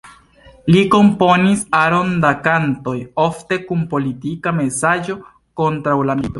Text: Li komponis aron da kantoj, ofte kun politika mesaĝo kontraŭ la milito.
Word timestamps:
Li 0.75 0.79
komponis 0.95 1.61
aron 1.81 2.09
da 2.25 2.33
kantoj, 2.49 2.95
ofte 3.27 3.61
kun 3.69 3.87
politika 3.95 4.57
mesaĝo 4.63 5.23
kontraŭ 5.63 5.99
la 6.11 6.19
milito. 6.21 6.29